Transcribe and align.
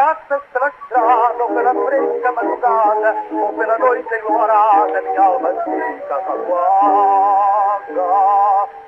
faccia 0.00 0.40
stracciata 0.48 1.44
per 1.52 1.62
la 1.62 1.74
fresca 1.74 2.32
mattinata 2.32 3.10
o 3.32 3.52
per 3.52 3.66
la 3.66 3.76
notte 3.76 4.16
ignorata 4.16 5.00
mi 5.00 5.16
alma 5.16 5.48
antica 5.48 6.22
caguaga 6.24 7.48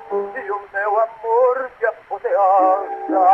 di 0.09 0.49
un 0.49 0.63
teu 0.71 0.93
amor 1.05 1.69
che 1.77 1.85
appoteanza 1.85 3.25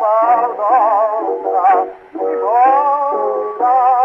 parlanza 0.00 1.86
mi 2.10 2.34
volta 2.34 3.99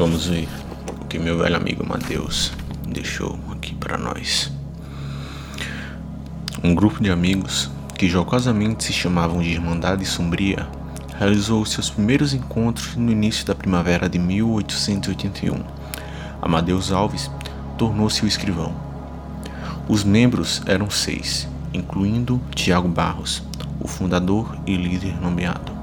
Vamos 0.00 0.28
ver 0.28 0.48
o 0.98 1.04
que 1.04 1.18
meu 1.18 1.36
velho 1.36 1.56
amigo 1.56 1.86
Mateus 1.86 2.52
deixou 2.88 3.38
aqui 3.52 3.74
para 3.74 3.98
nós. 3.98 4.50
Um 6.64 6.74
grupo 6.74 7.02
de 7.02 7.10
amigos 7.10 7.70
que 7.98 8.08
jocosamente 8.08 8.82
se 8.82 8.94
chamavam 8.94 9.42
de 9.42 9.50
Irmandade 9.50 10.06
Sombria 10.06 10.66
realizou 11.18 11.66
seus 11.66 11.90
primeiros 11.90 12.32
encontros 12.32 12.96
no 12.96 13.12
início 13.12 13.44
da 13.44 13.54
primavera 13.54 14.08
de 14.08 14.18
1881. 14.18 15.62
Amadeus 16.40 16.90
Alves 16.90 17.30
tornou-se 17.76 18.24
o 18.24 18.26
escrivão. 18.26 18.74
Os 19.86 20.02
membros 20.02 20.62
eram 20.64 20.88
seis, 20.88 21.46
incluindo 21.74 22.40
Tiago 22.54 22.88
Barros, 22.88 23.42
o 23.78 23.86
fundador 23.86 24.56
e 24.66 24.74
líder 24.76 25.20
nomeado. 25.20 25.79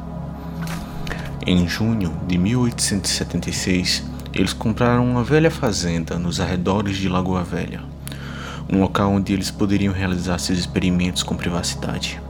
Em 1.50 1.66
junho 1.66 2.14
de 2.28 2.38
1876, 2.38 4.04
eles 4.34 4.52
compraram 4.52 5.10
uma 5.10 5.24
velha 5.24 5.50
fazenda 5.50 6.20
nos 6.20 6.42
arredores 6.42 6.98
de 6.98 7.08
Lagoa 7.08 7.42
Velha, 7.42 7.82
um 8.70 8.82
local 8.82 9.14
onde 9.14 9.32
eles 9.32 9.50
poderiam 9.50 9.94
realizar 9.94 10.40
seus 10.40 10.60
experimentos 10.60 11.24
com 11.24 11.38
privacidade. 11.38 12.22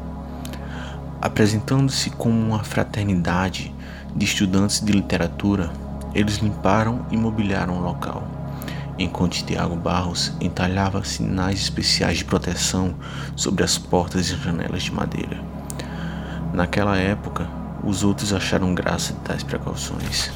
Apresentando-se 1.20 2.12
como 2.12 2.40
uma 2.40 2.64
fraternidade 2.64 3.74
de 4.16 4.24
estudantes 4.24 4.82
de 4.82 4.92
literatura, 4.92 5.72
eles 6.14 6.38
limparam 6.38 7.04
e 7.10 7.18
mobiliaram 7.18 7.80
o 7.80 7.82
local, 7.82 8.22
enquanto 9.00 9.44
Tiago 9.44 9.76
Barros 9.76 10.32
entalhava 10.40 11.04
sinais 11.04 11.62
especiais 11.62 12.20
de 12.20 12.26
proteção 12.26 12.94
sobre 13.36 13.64
as 13.64 13.80
portas 13.80 14.30
e 14.30 14.36
janelas 14.36 14.84
de 14.84 14.92
madeira. 14.92 15.44
Naquela 16.54 16.96
época, 16.98 17.57
os 17.88 18.04
outros 18.04 18.34
acharam 18.34 18.76
graça 18.76 19.14
de 19.14 19.20
tais 19.22 19.44
precauções. 19.44 20.30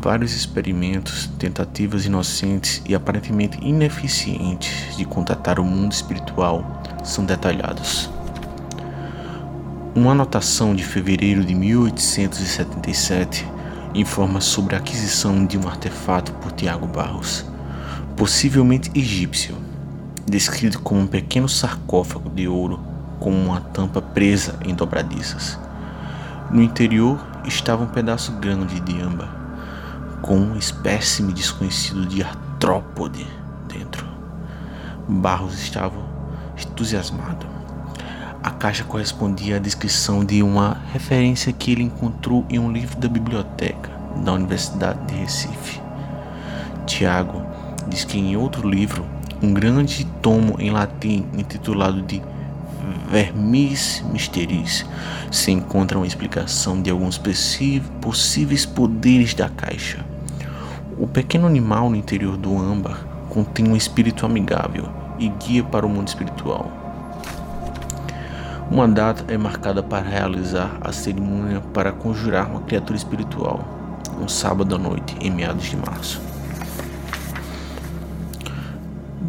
Vários 0.00 0.34
experimentos, 0.34 1.26
tentativas 1.38 2.06
inocentes 2.06 2.82
e 2.88 2.94
aparentemente 2.94 3.58
ineficientes 3.62 4.96
de 4.96 5.04
contatar 5.04 5.60
o 5.60 5.64
mundo 5.64 5.92
espiritual 5.92 6.82
são 7.04 7.26
detalhados. 7.26 8.08
Uma 9.94 10.12
anotação 10.12 10.74
de 10.74 10.82
fevereiro 10.82 11.44
de 11.44 11.54
1877 11.54 13.46
informa 13.94 14.40
sobre 14.40 14.74
a 14.74 14.78
aquisição 14.78 15.44
de 15.44 15.58
um 15.58 15.68
artefato 15.68 16.32
por 16.34 16.52
Tiago 16.52 16.86
Barros, 16.86 17.44
possivelmente 18.16 18.90
egípcio, 18.98 19.54
descrito 20.26 20.80
como 20.80 21.02
um 21.02 21.06
pequeno 21.06 21.50
sarcófago 21.50 22.30
de 22.30 22.48
ouro 22.48 22.80
com 23.20 23.30
uma 23.30 23.60
tampa 23.60 24.00
presa 24.00 24.58
em 24.64 24.74
dobradiças. 24.74 25.60
No 26.52 26.60
interior 26.60 27.18
estava 27.46 27.82
um 27.82 27.86
pedaço 27.86 28.32
grande 28.32 28.78
de 28.80 29.00
âmbar, 29.00 29.34
com 30.20 30.36
um 30.36 30.54
espécime 30.54 31.32
desconhecido 31.32 32.04
de 32.04 32.22
artrópode 32.22 33.26
dentro. 33.66 34.06
Barros 35.08 35.54
estava 35.54 35.96
entusiasmado. 36.62 37.46
A 38.42 38.50
caixa 38.50 38.84
correspondia 38.84 39.56
à 39.56 39.58
descrição 39.58 40.22
de 40.22 40.42
uma 40.42 40.76
referência 40.92 41.54
que 41.54 41.72
ele 41.72 41.84
encontrou 41.84 42.44
em 42.50 42.58
um 42.58 42.70
livro 42.70 42.98
da 42.98 43.08
biblioteca 43.08 43.90
da 44.22 44.34
Universidade 44.34 45.06
de 45.06 45.14
Recife. 45.14 45.80
Tiago 46.84 47.40
diz 47.88 48.04
que 48.04 48.18
em 48.18 48.36
outro 48.36 48.68
livro, 48.68 49.06
um 49.42 49.54
grande 49.54 50.04
tomo 50.20 50.56
em 50.58 50.70
latim 50.70 51.26
intitulado 51.32 52.02
de 52.02 52.20
Vermis 53.12 54.02
Mysteris 54.10 54.86
se 55.30 55.50
encontra 55.50 55.98
uma 55.98 56.06
explicação 56.06 56.80
de 56.80 56.88
alguns 56.88 57.20
possíveis 58.00 58.64
poderes 58.64 59.34
da 59.34 59.50
caixa. 59.50 60.02
O 60.98 61.06
pequeno 61.06 61.46
animal 61.46 61.90
no 61.90 61.96
interior 61.96 62.38
do 62.38 62.56
âmbar 62.56 63.06
contém 63.28 63.68
um 63.68 63.76
espírito 63.76 64.24
amigável 64.24 64.88
e 65.18 65.28
guia 65.28 65.62
para 65.62 65.84
o 65.84 65.90
mundo 65.90 66.08
espiritual. 66.08 66.72
Uma 68.70 68.88
data 68.88 69.30
é 69.30 69.36
marcada 69.36 69.82
para 69.82 70.08
realizar 70.08 70.78
a 70.80 70.90
cerimônia 70.90 71.60
para 71.74 71.92
conjurar 71.92 72.50
uma 72.50 72.62
criatura 72.62 72.96
espiritual, 72.96 74.00
um 74.18 74.26
sábado 74.26 74.74
à 74.74 74.78
noite, 74.78 75.14
em 75.20 75.30
meados 75.30 75.66
de 75.66 75.76
março. 75.76 76.18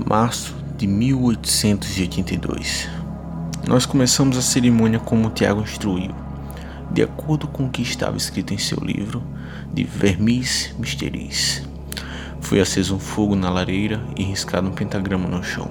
Março 0.07 0.55
de 0.77 0.87
1882. 0.87 3.02
Nós 3.65 3.85
começamos 3.85 4.37
a 4.37 4.41
cerimônia 4.41 4.99
como 4.99 5.29
Tiago 5.29 5.61
instruiu, 5.61 6.11
de 6.91 7.01
acordo 7.01 7.47
com 7.47 7.65
o 7.65 7.69
que 7.69 7.81
estava 7.81 8.17
escrito 8.17 8.53
em 8.53 8.57
seu 8.57 8.77
livro 8.77 9.23
de 9.73 9.85
Vermis 9.85 10.75
Mysteries. 10.77 11.63
Foi 12.41 12.59
aceso 12.59 12.93
um 12.93 12.99
fogo 12.99 13.37
na 13.37 13.49
lareira 13.49 14.03
e 14.17 14.23
riscado 14.23 14.67
um 14.67 14.73
pentagrama 14.73 15.29
no 15.29 15.41
chão, 15.41 15.69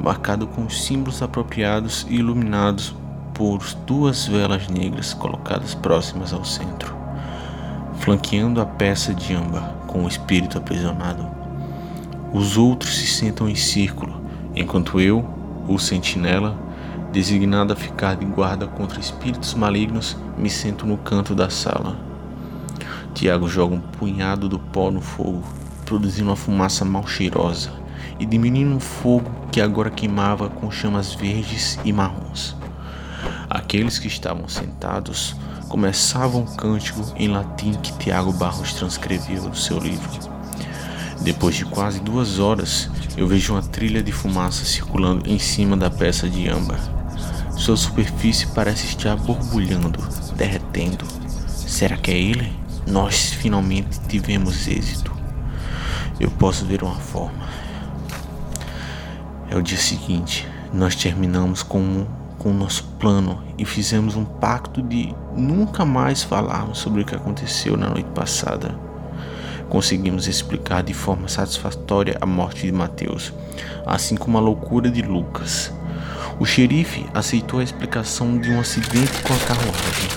marcado 0.00 0.46
com 0.46 0.64
os 0.64 0.84
símbolos 0.84 1.20
apropriados 1.20 2.06
e 2.08 2.14
iluminados 2.14 2.94
por 3.34 3.58
duas 3.84 4.28
velas 4.28 4.68
negras 4.68 5.12
colocadas 5.12 5.74
próximas 5.74 6.32
ao 6.32 6.44
centro, 6.44 6.94
flanqueando 7.98 8.60
a 8.60 8.64
peça 8.64 9.12
de 9.12 9.34
âmbar 9.34 9.74
com 9.88 10.04
o 10.04 10.08
espírito 10.08 10.58
aprisionado. 10.58 11.28
Os 12.32 12.56
outros 12.56 12.96
se 12.96 13.08
sentam 13.08 13.48
em 13.48 13.56
círculo, 13.56 14.22
enquanto 14.54 15.00
eu, 15.00 15.28
o 15.66 15.76
sentinela, 15.76 16.69
Designado 17.12 17.72
a 17.72 17.76
ficar 17.76 18.14
de 18.14 18.24
guarda 18.24 18.68
contra 18.68 19.00
espíritos 19.00 19.54
malignos, 19.54 20.16
me 20.38 20.48
sento 20.48 20.86
no 20.86 20.96
canto 20.96 21.34
da 21.34 21.50
sala. 21.50 21.98
Tiago 23.12 23.48
joga 23.48 23.74
um 23.74 23.80
punhado 23.80 24.48
do 24.48 24.60
pó 24.60 24.92
no 24.92 25.00
fogo, 25.00 25.42
produzindo 25.84 26.30
uma 26.30 26.36
fumaça 26.36 26.84
mal 26.84 27.04
cheirosa 27.08 27.72
e 28.20 28.24
diminuindo 28.24 28.76
o 28.76 28.80
fogo 28.80 29.28
que 29.50 29.60
agora 29.60 29.90
queimava 29.90 30.48
com 30.48 30.70
chamas 30.70 31.12
verdes 31.12 31.80
e 31.84 31.92
marrons. 31.92 32.56
Aqueles 33.48 33.98
que 33.98 34.06
estavam 34.06 34.46
sentados 34.46 35.34
começavam 35.68 36.42
um 36.42 36.56
cântico 36.56 37.02
em 37.16 37.26
latim 37.26 37.72
que 37.72 37.92
Tiago 37.98 38.32
Barros 38.32 38.72
transcreveu 38.74 39.50
do 39.50 39.56
seu 39.56 39.80
livro. 39.80 40.08
Depois 41.22 41.56
de 41.56 41.64
quase 41.64 41.98
duas 41.98 42.38
horas, 42.38 42.88
eu 43.16 43.26
vejo 43.26 43.52
uma 43.52 43.62
trilha 43.62 44.00
de 44.00 44.12
fumaça 44.12 44.64
circulando 44.64 45.28
em 45.28 45.40
cima 45.40 45.76
da 45.76 45.90
peça 45.90 46.28
de 46.28 46.48
âmbar. 46.48 46.99
Sua 47.60 47.76
superfície 47.76 48.46
parece 48.46 48.86
estar 48.86 49.14
borbulhando, 49.16 50.02
derretendo. 50.34 51.04
Será 51.46 51.94
que 51.98 52.10
é 52.10 52.18
ele? 52.18 52.50
Nós 52.86 53.34
finalmente 53.34 54.00
tivemos 54.08 54.66
êxito. 54.66 55.12
Eu 56.18 56.30
posso 56.30 56.64
ver 56.64 56.82
uma 56.82 56.94
forma. 56.94 57.46
É 59.50 59.56
o 59.56 59.62
dia 59.62 59.76
seguinte. 59.76 60.48
Nós 60.72 60.96
terminamos 60.96 61.62
com, 61.62 62.06
com 62.38 62.50
o 62.50 62.54
nosso 62.54 62.82
plano 62.98 63.42
e 63.58 63.66
fizemos 63.66 64.16
um 64.16 64.24
pacto 64.24 64.80
de 64.80 65.14
nunca 65.36 65.84
mais 65.84 66.22
falarmos 66.22 66.78
sobre 66.78 67.02
o 67.02 67.04
que 67.04 67.14
aconteceu 67.14 67.76
na 67.76 67.90
noite 67.90 68.08
passada. 68.14 68.74
Conseguimos 69.68 70.26
explicar 70.26 70.82
de 70.82 70.94
forma 70.94 71.28
satisfatória 71.28 72.16
a 72.22 72.26
morte 72.26 72.62
de 72.62 72.72
Mateus, 72.72 73.34
assim 73.84 74.16
como 74.16 74.38
a 74.38 74.40
loucura 74.40 74.90
de 74.90 75.02
Lucas. 75.02 75.70
O 76.40 76.46
xerife 76.46 77.04
aceitou 77.12 77.60
a 77.60 77.62
explicação 77.62 78.38
de 78.38 78.50
um 78.50 78.58
acidente 78.58 79.12
com 79.22 79.34
a 79.34 79.38
carruagem. 79.40 80.08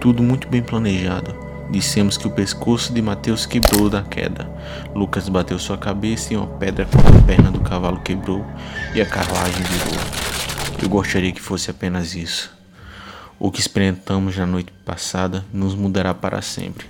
tudo 0.00 0.22
muito 0.22 0.48
bem 0.48 0.62
planejado. 0.62 1.36
Dissemos 1.70 2.16
que 2.16 2.26
o 2.26 2.30
pescoço 2.30 2.94
de 2.94 3.02
Mateus 3.02 3.44
quebrou 3.44 3.90
da 3.90 4.02
queda. 4.02 4.50
Lucas 4.94 5.28
bateu 5.28 5.58
sua 5.58 5.76
cabeça 5.76 6.32
em 6.32 6.38
uma 6.38 6.46
pedra 6.46 6.86
quando 6.86 7.14
a 7.14 7.22
perna 7.26 7.50
do 7.50 7.60
cavalo 7.60 8.00
quebrou 8.00 8.42
e 8.94 9.02
a 9.02 9.06
carruagem 9.06 9.62
virou. 9.62 10.00
Eu 10.82 10.88
gostaria 10.88 11.30
que 11.30 11.42
fosse 11.42 11.70
apenas 11.70 12.14
isso. 12.14 12.50
O 13.38 13.50
que 13.50 13.60
experimentamos 13.60 14.34
na 14.38 14.46
noite 14.46 14.72
passada 14.82 15.44
nos 15.52 15.74
mudará 15.74 16.14
para 16.14 16.40
sempre. 16.40 16.86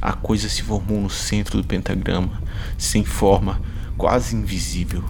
A 0.00 0.14
coisa 0.14 0.48
se 0.48 0.62
formou 0.62 0.98
no 0.98 1.10
centro 1.10 1.60
do 1.60 1.68
pentagrama, 1.68 2.40
sem 2.78 3.04
forma, 3.04 3.60
quase 3.98 4.34
invisível. 4.34 5.04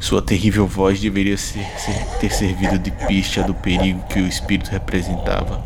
Sua 0.00 0.22
terrível 0.22 0.66
voz 0.66 1.00
deveria 1.00 1.36
ser, 1.36 1.66
ser, 1.76 2.04
ter 2.20 2.32
servido 2.32 2.78
de 2.78 2.90
pista 2.90 3.42
do 3.42 3.52
perigo 3.52 4.00
que 4.08 4.20
o 4.20 4.28
espírito 4.28 4.70
representava, 4.70 5.62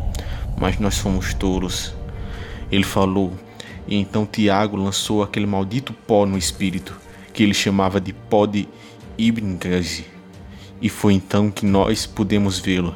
mas 0.57 0.79
nós 0.79 0.97
fomos 0.97 1.35
tolos. 1.35 1.93
Ele 2.71 2.83
falou, 2.83 3.31
e 3.87 3.95
então 3.95 4.25
Tiago 4.25 4.75
lançou 4.75 5.21
aquele 5.21 5.45
maldito 5.45 5.93
pó 5.93 6.25
no 6.25 6.37
espírito, 6.37 6.99
que 7.31 7.43
ele 7.43 7.53
chamava 7.53 8.01
de 8.01 8.11
pó 8.11 8.47
de 8.47 8.67
Ibn 9.17 9.55
Ghazi. 9.57 10.07
E 10.81 10.89
foi 10.89 11.13
então 11.13 11.51
que 11.51 11.65
nós 11.65 12.07
pudemos 12.07 12.59
vê-lo. 12.59 12.95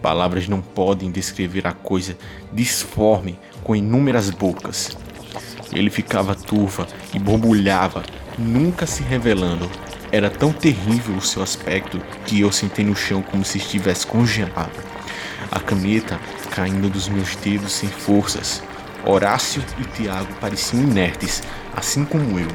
Palavras 0.00 0.46
não 0.46 0.62
podem 0.62 1.10
descrever 1.10 1.66
a 1.66 1.72
coisa 1.72 2.16
disforme 2.52 3.38
com 3.64 3.74
inúmeras 3.74 4.30
bocas. 4.30 4.96
Ele 5.72 5.90
ficava 5.90 6.34
turva 6.34 6.86
e 7.12 7.18
borbulhava, 7.18 8.04
nunca 8.38 8.86
se 8.86 9.02
revelando. 9.02 9.68
Era 10.12 10.30
tão 10.30 10.52
terrível 10.52 11.16
o 11.16 11.20
seu 11.20 11.42
aspecto 11.42 12.00
que 12.24 12.40
eu 12.40 12.52
sentei 12.52 12.84
no 12.84 12.94
chão 12.94 13.22
como 13.22 13.44
se 13.44 13.58
estivesse 13.58 14.06
congelado. 14.06 14.72
A 15.50 15.60
caneta 15.60 16.18
caindo 16.50 16.88
dos 16.88 17.08
meus 17.08 17.34
dedos 17.36 17.72
sem 17.72 17.88
forças. 17.88 18.62
Horácio 19.04 19.62
e 19.78 19.84
Tiago 19.84 20.32
pareciam 20.40 20.82
inertes, 20.82 21.42
assim 21.76 22.04
como 22.04 22.38
eu. 22.38 22.48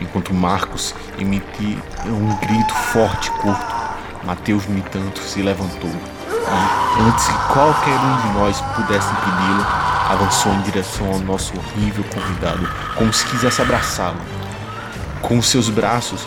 Enquanto 0.00 0.32
Marcos 0.32 0.94
emitia 1.18 1.78
um 2.06 2.36
grito 2.36 2.74
forte 2.74 3.28
e 3.28 3.30
curto, 3.32 3.76
Mateus, 4.24 4.66
no 4.66 4.78
entanto, 4.78 5.20
se 5.20 5.42
levantou 5.42 5.90
e, 6.48 7.00
antes 7.02 7.26
que 7.26 7.52
qualquer 7.52 7.98
um 7.98 8.16
de 8.16 8.38
nós 8.38 8.60
pudesse 8.74 9.08
impedi-lo, 9.10 9.66
avançou 10.08 10.52
em 10.52 10.62
direção 10.62 11.12
ao 11.12 11.18
nosso 11.20 11.52
horrível 11.56 12.04
convidado, 12.04 12.68
como 12.96 13.12
se 13.12 13.24
quisesse 13.26 13.60
abraçá-lo. 13.60 14.20
Com 15.20 15.42
seus 15.42 15.68
braços, 15.68 16.24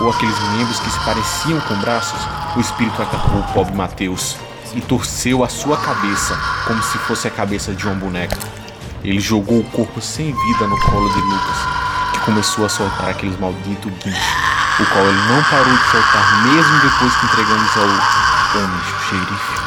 ou 0.00 0.10
aqueles 0.10 0.38
membros 0.52 0.78
que 0.80 0.90
se 0.90 1.00
pareciam 1.00 1.60
com 1.60 1.74
braços, 1.76 2.20
o 2.56 2.60
espírito 2.60 3.02
atacou 3.02 3.40
o 3.40 3.52
pobre 3.52 3.74
Mateus 3.74 4.36
e 4.74 4.80
torceu 4.80 5.44
a 5.44 5.48
sua 5.48 5.76
cabeça 5.76 6.38
como 6.66 6.82
se 6.82 6.98
fosse 6.98 7.28
a 7.28 7.30
cabeça 7.30 7.72
de 7.74 7.86
uma 7.86 7.94
boneca. 7.94 8.38
Ele 9.04 9.20
jogou 9.20 9.60
o 9.60 9.64
corpo 9.64 10.00
sem 10.00 10.26
vida 10.26 10.66
no 10.66 10.78
colo 10.80 11.08
de 11.08 11.20
Lucas, 11.20 11.56
que 12.12 12.18
começou 12.20 12.64
a 12.64 12.68
soltar 12.68 13.10
aqueles 13.10 13.38
malditos 13.38 13.92
guinchos, 14.02 14.34
o 14.78 14.86
qual 14.86 15.04
ele 15.04 15.22
não 15.28 15.42
parou 15.44 15.76
de 15.76 15.90
soltar 15.90 16.42
mesmo 16.44 16.80
depois 16.80 17.16
que 17.16 17.26
entregamos 17.26 17.76
ao 17.76 18.62
homem 18.62 18.80
xerife. 19.08 19.60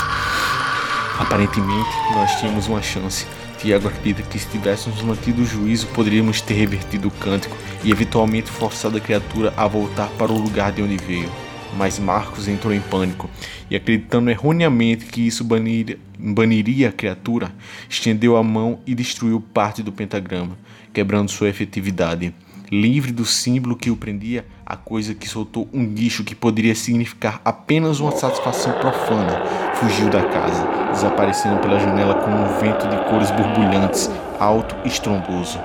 Aparentemente, 1.19 1.89
nós 2.15 2.31
tínhamos 2.39 2.67
uma 2.67 2.81
chance. 2.81 3.27
Tiago 3.63 3.87
acredita 3.87 4.21
que 4.21 4.37
se 4.37 4.49
tivéssemos 4.49 5.01
mantido 5.03 5.41
o 5.41 5.45
juízo, 5.45 5.87
poderíamos 5.87 6.41
ter 6.41 6.53
revertido 6.53 7.07
o 7.07 7.11
cântico 7.11 7.55
e 7.81 7.91
eventualmente 7.91 8.51
forçado 8.51 8.97
a 8.97 8.99
criatura 8.99 9.53
a 9.55 9.65
voltar 9.65 10.09
para 10.17 10.33
o 10.33 10.37
lugar 10.37 10.73
de 10.73 10.81
onde 10.81 10.97
veio. 10.97 11.31
Mas 11.77 11.97
Marcos 11.97 12.49
entrou 12.49 12.73
em 12.73 12.81
pânico 12.81 13.29
e, 13.71 13.75
acreditando 13.77 14.29
erroneamente 14.29 15.05
que 15.05 15.25
isso 15.25 15.45
baniria, 15.45 15.97
baniria 16.19 16.89
a 16.89 16.91
criatura, 16.91 17.55
estendeu 17.89 18.35
a 18.35 18.43
mão 18.43 18.79
e 18.85 18.93
destruiu 18.93 19.39
parte 19.39 19.81
do 19.81 19.93
pentagrama, 19.93 20.57
quebrando 20.93 21.31
sua 21.31 21.47
efetividade. 21.47 22.35
Livre 22.69 23.13
do 23.13 23.23
símbolo 23.23 23.77
que 23.77 23.89
o 23.89 23.95
prendia, 23.95 24.45
a 24.65 24.75
coisa 24.75 25.13
que 25.13 25.27
soltou 25.27 25.67
um 25.73 25.85
guicho 25.85 26.23
que 26.23 26.33
poderia 26.33 26.75
significar 26.75 27.41
apenas 27.43 27.99
uma 27.99 28.11
satisfação 28.11 28.73
profana, 28.79 29.43
fugiu 29.75 30.09
da 30.09 30.23
casa, 30.23 30.65
desaparecendo 30.91 31.59
pela 31.59 31.79
janela 31.79 32.15
com 32.15 32.31
um 32.31 32.59
vento 32.59 32.87
de 32.87 33.09
cores 33.09 33.31
borbulhantes, 33.31 34.09
alto 34.39 34.75
e 34.85 34.87
estrondoso. 34.87 35.59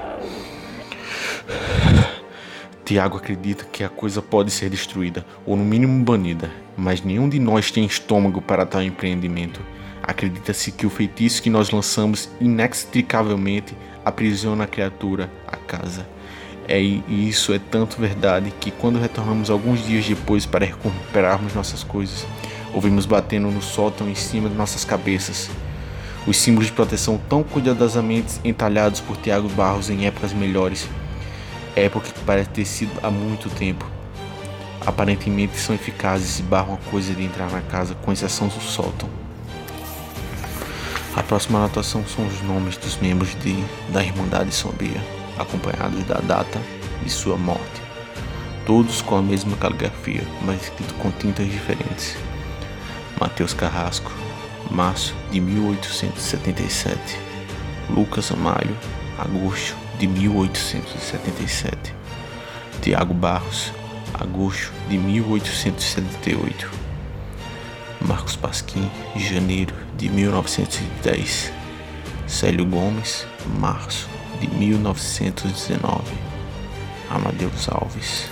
Tiago 2.85 3.19
acredita 3.19 3.65
que 3.65 3.85
a 3.85 3.89
coisa 3.89 4.23
pode 4.23 4.51
ser 4.51 4.71
destruída, 4.71 5.25
ou 5.45 5.57
no 5.57 5.65
mínimo 5.65 6.03
banida, 6.05 6.51
mas 6.77 7.03
nenhum 7.03 7.29
de 7.29 7.39
nós 7.39 7.71
tem 7.71 7.85
estômago 7.85 8.41
para 8.41 8.65
tal 8.65 8.83
empreendimento. 8.83 9.61
Acredita-se 10.03 10.73
que 10.73 10.87
o 10.87 10.91
feitiço 10.91 11.43
que 11.43 11.51
nós 11.51 11.71
lançamos 11.71 12.31
inextricavelmente 12.41 13.77
aprisiona 14.03 14.65
a 14.65 14.67
criatura, 14.67 15.31
a 15.47 15.55
casa. 15.55 16.09
É, 16.69 16.81
e 16.81 17.29
isso 17.29 17.53
é 17.53 17.59
tanto 17.59 17.99
verdade 17.99 18.53
que 18.61 18.71
quando 18.71 19.01
retornamos 19.01 19.49
alguns 19.49 19.85
dias 19.85 20.07
depois 20.07 20.45
para 20.45 20.67
recuperarmos 20.67 21.55
nossas 21.55 21.83
coisas, 21.83 22.27
ouvimos 22.75 23.07
batendo 23.07 23.51
no 23.51 23.63
sótão 23.63 24.09
em 24.09 24.15
cima 24.15 24.49
de 24.49 24.55
nossas 24.55 24.85
cabeças. 24.85 25.51
Os 26.27 26.37
símbolos 26.37 26.67
de 26.67 26.73
proteção 26.73 27.19
tão 27.29 27.43
cuidadosamente 27.43 28.35
entalhados 28.45 29.01
por 29.01 29.17
Tiago 29.17 29.49
Barros 29.49 29.89
em 29.89 30.07
épocas 30.07 30.33
melhores 30.35 30.87
época 31.79 32.09
que 32.11 32.21
parece 32.21 32.51
ter 32.51 32.65
sido 32.65 32.93
há 33.03 33.11
muito 33.11 33.49
tempo. 33.51 33.87
Aparentemente 34.85 35.59
são 35.59 35.75
eficazes 35.75 36.39
e 36.39 36.43
barram 36.43 36.75
a 36.75 36.91
coisa 36.91 37.15
de 37.15 37.23
entrar 37.25 37.51
na 37.51 37.61
casa, 37.61 37.95
com 37.95 38.13
exceção 38.13 38.49
do 38.49 38.61
sótão. 38.61 39.09
A 41.15 41.23
próxima 41.23 41.59
anotação 41.59 42.05
são 42.07 42.27
os 42.27 42.41
nomes 42.43 42.77
dos 42.77 42.97
membros 42.97 43.35
de, 43.41 43.57
da 43.93 44.03
Irmandade 44.03 44.55
Sombria, 44.55 45.03
acompanhados 45.39 46.05
da 46.05 46.19
data 46.19 46.61
de 47.03 47.11
sua 47.11 47.37
morte. 47.37 47.83
Todos 48.67 49.01
com 49.01 49.17
a 49.17 49.23
mesma 49.23 49.57
caligrafia, 49.57 50.23
mas 50.43 50.63
escrito 50.63 50.95
com 50.95 51.11
tintas 51.11 51.47
diferentes. 51.51 52.17
Mateus 53.19 53.55
Carrasco, 53.55 54.13
março 54.71 55.15
de 55.31 55.41
1877. 55.41 57.19
Lucas 57.91 58.31
Amalho, 58.31 58.77
agosto 59.19 59.75
de 59.99 60.07
1877. 60.07 61.95
Tiago 62.83 63.15
Barros, 63.15 63.73
agosto 64.15 64.73
de 64.89 64.99
1878. 64.99 66.71
Marcos 68.01 68.37
Pasquim, 68.37 68.89
janeiro 69.17 69.75
de 69.97 70.09
1910. 70.09 71.53
Célio 72.27 72.67
Gomes, 72.67 73.27
março 73.59 74.09
de 74.41 74.49
1919. 74.49 76.03
Amadeus 77.11 77.69
Alves. 77.69 78.29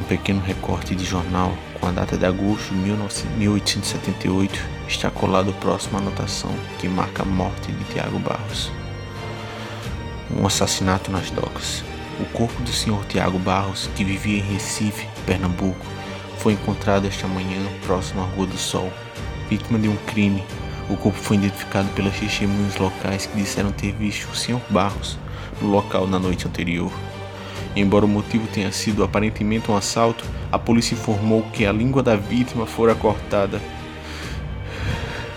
Um 0.00 0.04
pequeno 0.04 0.40
recorte 0.40 0.94
de 0.94 1.04
jornal 1.04 1.52
com 1.80 1.86
a 1.86 1.92
data 1.92 2.16
de 2.16 2.26
agosto 2.26 2.68
de 2.70 2.76
1878 2.76 4.60
está 4.88 5.10
colado 5.10 5.52
próximo 5.54 5.98
à 5.98 6.00
anotação 6.00 6.50
que 6.78 6.88
marca 6.88 7.22
a 7.22 7.26
morte 7.26 7.70
de 7.72 7.84
Tiago 7.84 8.18
Barros 8.18 8.70
um 10.30 10.46
assassinato 10.46 11.10
nas 11.10 11.30
docas. 11.30 11.82
O 12.20 12.24
corpo 12.26 12.60
do 12.62 12.70
Sr. 12.70 13.04
Tiago 13.08 13.38
Barros, 13.38 13.88
que 13.94 14.04
vivia 14.04 14.38
em 14.38 14.42
Recife, 14.42 15.06
Pernambuco, 15.24 15.86
foi 16.38 16.52
encontrado 16.52 17.06
esta 17.06 17.26
manhã 17.26 17.60
próximo 17.86 18.22
à 18.22 18.24
Rua 18.24 18.46
do 18.46 18.58
Sol. 18.58 18.92
Vítima 19.48 19.78
de 19.78 19.88
um 19.88 19.96
crime, 20.06 20.44
o 20.88 20.96
corpo 20.96 21.18
foi 21.18 21.36
identificado 21.36 21.88
pelas 21.90 22.18
testemunhas 22.18 22.76
locais 22.76 23.26
que 23.26 23.36
disseram 23.36 23.72
ter 23.72 23.92
visto 23.92 24.30
o 24.30 24.36
Sr. 24.36 24.60
Barros 24.70 25.18
no 25.60 25.68
local 25.68 26.06
na 26.06 26.18
noite 26.18 26.46
anterior. 26.46 26.92
Embora 27.76 28.04
o 28.04 28.08
motivo 28.08 28.46
tenha 28.48 28.72
sido 28.72 29.04
aparentemente 29.04 29.70
um 29.70 29.76
assalto, 29.76 30.24
a 30.50 30.58
polícia 30.58 30.94
informou 30.94 31.42
que 31.52 31.66
a 31.66 31.72
língua 31.72 32.02
da 32.02 32.16
vítima 32.16 32.66
fora 32.66 32.94
cortada 32.94 33.60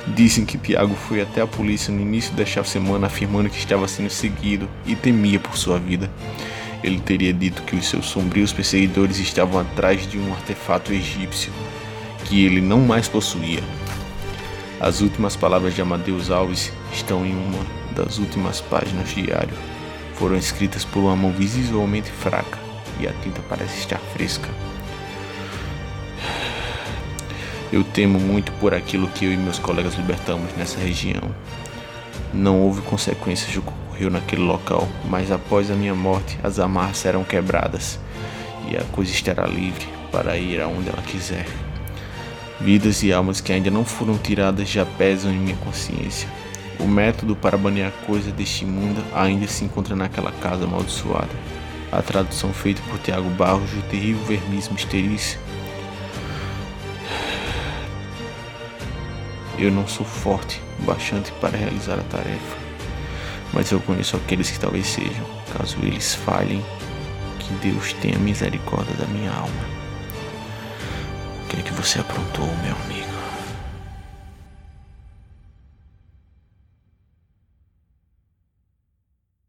Dizem 0.07 0.45
que 0.45 0.57
Tiago 0.57 0.95
foi 0.95 1.21
até 1.21 1.41
a 1.41 1.47
polícia 1.47 1.93
no 1.93 2.01
início 2.01 2.33
desta 2.33 2.63
semana 2.63 3.07
afirmando 3.07 3.49
que 3.49 3.57
estava 3.57 3.87
sendo 3.87 4.09
seguido 4.09 4.67
e 4.85 4.95
temia 4.95 5.39
por 5.39 5.55
sua 5.55 5.77
vida. 5.77 6.09
Ele 6.83 6.99
teria 6.99 7.31
dito 7.31 7.61
que 7.61 7.75
os 7.75 7.87
seus 7.87 8.07
sombrios 8.07 8.51
perseguidores 8.51 9.19
estavam 9.19 9.61
atrás 9.61 10.07
de 10.07 10.17
um 10.17 10.33
artefato 10.33 10.91
egípcio 10.91 11.53
que 12.25 12.43
ele 12.43 12.61
não 12.61 12.79
mais 12.79 13.07
possuía. 13.07 13.61
As 14.81 14.99
últimas 14.99 15.35
palavras 15.35 15.75
de 15.75 15.81
Amadeus 15.83 16.31
Alves 16.31 16.73
estão 16.91 17.23
em 17.23 17.35
uma 17.35 17.63
das 17.95 18.17
últimas 18.17 18.61
páginas 18.61 19.13
do 19.13 19.21
diário. 19.21 19.53
Foram 20.15 20.35
escritas 20.35 20.83
por 20.83 21.01
uma 21.01 21.15
mão 21.15 21.31
visivelmente 21.31 22.09
fraca 22.09 22.57
e 22.99 23.07
a 23.07 23.13
tinta 23.21 23.43
parece 23.47 23.77
estar 23.77 23.99
fresca. 23.99 24.49
Eu 27.71 27.83
temo 27.83 28.19
muito 28.19 28.51
por 28.53 28.73
aquilo 28.73 29.07
que 29.09 29.25
eu 29.25 29.31
e 29.31 29.37
meus 29.37 29.59
colegas 29.59 29.93
libertamos 29.93 30.51
nessa 30.57 30.79
região. 30.79 31.29
Não 32.33 32.59
houve 32.61 32.81
consequências 32.81 33.53
do 33.53 33.61
que 33.61 33.69
ocorreu 33.69 34.09
naquele 34.09 34.41
local, 34.41 34.87
mas 35.07 35.31
após 35.31 35.69
a 35.69 35.75
minha 35.75 35.93
morte 35.93 36.39
as 36.43 36.57
amarras 36.57 36.97
serão 36.97 37.23
quebradas 37.23 37.99
e 38.67 38.75
a 38.75 38.83
coisa 38.85 39.11
estará 39.11 39.45
livre 39.45 39.87
para 40.11 40.37
ir 40.37 40.59
aonde 40.59 40.89
ela 40.89 41.03
quiser. 41.03 41.45
Vidas 42.63 43.01
e 43.01 43.11
almas 43.11 43.41
que 43.41 43.51
ainda 43.51 43.71
não 43.71 43.83
foram 43.83 44.19
tiradas 44.19 44.69
já 44.69 44.85
pesam 44.85 45.31
em 45.31 45.39
minha 45.39 45.55
consciência. 45.57 46.29
O 46.79 46.87
método 46.87 47.35
para 47.35 47.57
banear 47.57 47.91
coisa 48.05 48.31
deste 48.31 48.65
mundo 48.65 49.03
ainda 49.15 49.47
se 49.47 49.65
encontra 49.65 49.95
naquela 49.95 50.31
casa 50.31 50.65
amaldiçoada. 50.65 51.31
A 51.91 52.03
tradução 52.03 52.53
feita 52.53 52.79
por 52.87 52.99
Tiago 52.99 53.29
Barros 53.31 53.71
do 53.71 53.81
terrível 53.89 54.23
verniz 54.25 54.69
misterício. 54.69 55.39
Eu 59.57 59.71
não 59.71 59.87
sou 59.87 60.05
forte 60.05 60.61
bastante 60.79 61.31
para 61.33 61.57
realizar 61.57 61.95
a 61.95 62.03
tarefa, 62.03 62.57
mas 63.53 63.71
eu 63.71 63.79
conheço 63.79 64.15
aqueles 64.17 64.51
que 64.51 64.59
talvez 64.59 64.85
sejam. 64.85 65.25
Caso 65.57 65.77
eles 65.81 66.13
falhem, 66.13 66.63
que 67.39 67.53
Deus 67.55 67.93
tenha 67.93 68.19
misericórdia 68.19 68.95
da 68.95 69.05
minha 69.07 69.31
alma. 69.31 69.80
Que 71.63 71.71
você 71.73 71.99
aprontou, 71.99 72.47
meu 72.63 72.75
amigo? 72.85 73.10